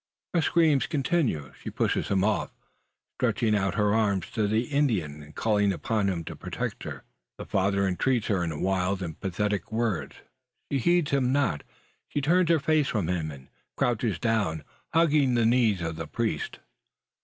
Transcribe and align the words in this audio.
Her 0.33 0.41
screams 0.41 0.87
continue. 0.87 1.51
She 1.61 1.69
pushes 1.69 2.07
him 2.07 2.23
off, 2.23 2.49
stretching 3.19 3.55
out 3.55 3.75
her 3.75 3.93
arms 3.93 4.31
to 4.31 4.47
the 4.47 4.61
Indian, 4.63 5.21
and 5.21 5.35
calling 5.35 5.71
upon 5.71 6.09
him 6.09 6.23
to 6.23 6.35
protect 6.35 6.81
her! 6.85 7.03
The 7.37 7.45
father 7.45 7.87
entreats 7.87 8.25
her 8.25 8.43
in 8.43 8.61
wild 8.61 9.03
and 9.03 9.19
pathetic 9.19 9.71
words. 9.71 10.15
She 10.71 10.79
heeds 10.79 11.11
him 11.11 11.31
not. 11.31 11.61
She 12.07 12.19
turns 12.19 12.49
her 12.49 12.57
face 12.57 12.87
from 12.87 13.09
him, 13.09 13.29
and 13.29 13.49
crouches 13.77 14.17
down, 14.17 14.63
hugging 14.91 15.35
the 15.35 15.45
knees 15.45 15.83
of 15.83 15.97
the 15.97 16.07
priest! 16.07 16.57